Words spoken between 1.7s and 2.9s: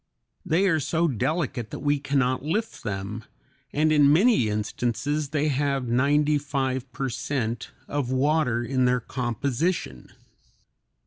we can not lift